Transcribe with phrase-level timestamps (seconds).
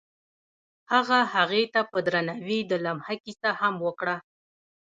[0.93, 4.15] هغه هغې ته په درناوي د لمحه کیسه هم وکړه.